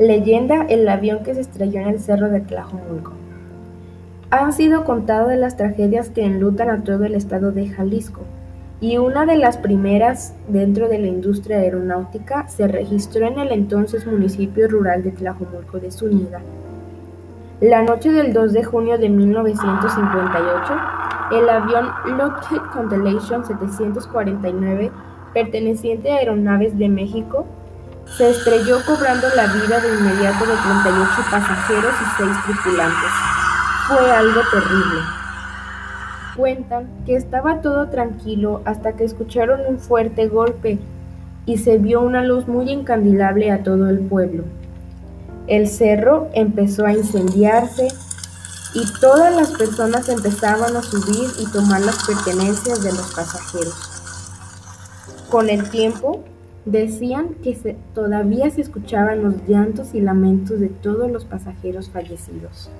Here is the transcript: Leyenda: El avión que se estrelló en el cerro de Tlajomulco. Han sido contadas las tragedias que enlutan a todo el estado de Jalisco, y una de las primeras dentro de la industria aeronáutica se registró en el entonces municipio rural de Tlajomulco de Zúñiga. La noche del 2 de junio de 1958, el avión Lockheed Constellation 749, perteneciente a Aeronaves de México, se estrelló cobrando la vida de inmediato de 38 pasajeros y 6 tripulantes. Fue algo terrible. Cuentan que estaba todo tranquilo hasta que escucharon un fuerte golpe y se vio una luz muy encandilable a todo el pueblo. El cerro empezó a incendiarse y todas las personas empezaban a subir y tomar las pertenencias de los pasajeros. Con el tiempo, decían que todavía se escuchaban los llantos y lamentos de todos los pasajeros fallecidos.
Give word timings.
Leyenda: 0.00 0.64
El 0.70 0.88
avión 0.88 1.22
que 1.22 1.34
se 1.34 1.42
estrelló 1.42 1.80
en 1.80 1.88
el 1.88 2.00
cerro 2.00 2.30
de 2.30 2.40
Tlajomulco. 2.40 3.12
Han 4.30 4.54
sido 4.54 4.86
contadas 4.86 5.36
las 5.36 5.58
tragedias 5.58 6.08
que 6.08 6.24
enlutan 6.24 6.70
a 6.70 6.82
todo 6.84 7.04
el 7.04 7.14
estado 7.14 7.52
de 7.52 7.68
Jalisco, 7.68 8.22
y 8.80 8.96
una 8.96 9.26
de 9.26 9.36
las 9.36 9.58
primeras 9.58 10.34
dentro 10.48 10.88
de 10.88 11.00
la 11.00 11.08
industria 11.08 11.58
aeronáutica 11.58 12.48
se 12.48 12.66
registró 12.66 13.26
en 13.26 13.38
el 13.40 13.52
entonces 13.52 14.06
municipio 14.06 14.68
rural 14.68 15.02
de 15.02 15.10
Tlajomulco 15.10 15.78
de 15.78 15.90
Zúñiga. 15.90 16.40
La 17.60 17.82
noche 17.82 18.10
del 18.10 18.32
2 18.32 18.54
de 18.54 18.64
junio 18.64 18.96
de 18.96 19.10
1958, 19.10 20.74
el 21.32 21.46
avión 21.46 21.88
Lockheed 22.16 22.62
Constellation 22.72 23.44
749, 23.44 24.90
perteneciente 25.34 26.10
a 26.10 26.16
Aeronaves 26.16 26.78
de 26.78 26.88
México, 26.88 27.44
se 28.16 28.30
estrelló 28.30 28.84
cobrando 28.84 29.28
la 29.34 29.46
vida 29.46 29.80
de 29.80 29.94
inmediato 29.94 30.44
de 30.46 30.54
38 30.54 31.10
pasajeros 31.30 31.94
y 32.00 32.22
6 32.22 32.30
tripulantes. 32.44 33.10
Fue 33.86 34.12
algo 34.12 34.40
terrible. 34.50 35.00
Cuentan 36.36 36.88
que 37.06 37.16
estaba 37.16 37.60
todo 37.60 37.88
tranquilo 37.88 38.62
hasta 38.64 38.92
que 38.92 39.04
escucharon 39.04 39.60
un 39.68 39.78
fuerte 39.78 40.28
golpe 40.28 40.78
y 41.46 41.58
se 41.58 41.78
vio 41.78 42.00
una 42.00 42.22
luz 42.22 42.46
muy 42.46 42.70
encandilable 42.70 43.50
a 43.50 43.62
todo 43.62 43.88
el 43.88 44.00
pueblo. 44.00 44.44
El 45.46 45.68
cerro 45.68 46.28
empezó 46.32 46.86
a 46.86 46.92
incendiarse 46.92 47.88
y 48.74 48.84
todas 49.00 49.34
las 49.34 49.50
personas 49.50 50.08
empezaban 50.08 50.76
a 50.76 50.82
subir 50.82 51.28
y 51.38 51.50
tomar 51.50 51.80
las 51.80 52.04
pertenencias 52.06 52.82
de 52.82 52.92
los 52.92 53.14
pasajeros. 53.14 53.74
Con 55.28 55.50
el 55.50 55.68
tiempo, 55.70 56.22
decían 56.64 57.34
que 57.42 57.76
todavía 57.94 58.50
se 58.50 58.60
escuchaban 58.60 59.22
los 59.22 59.34
llantos 59.48 59.94
y 59.94 60.00
lamentos 60.00 60.60
de 60.60 60.68
todos 60.68 61.10
los 61.10 61.24
pasajeros 61.24 61.90
fallecidos. 61.90 62.70